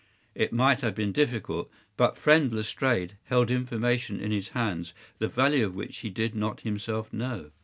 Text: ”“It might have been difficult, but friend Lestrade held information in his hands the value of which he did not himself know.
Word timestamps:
”“It 0.33 0.51
might 0.51 0.81
have 0.81 0.95
been 0.95 1.11
difficult, 1.11 1.69
but 1.95 2.17
friend 2.17 2.51
Lestrade 2.51 3.17
held 3.25 3.51
information 3.51 4.19
in 4.19 4.31
his 4.31 4.49
hands 4.57 4.95
the 5.19 5.27
value 5.27 5.63
of 5.63 5.75
which 5.75 5.97
he 5.97 6.09
did 6.09 6.33
not 6.33 6.61
himself 6.61 7.13
know. 7.13 7.51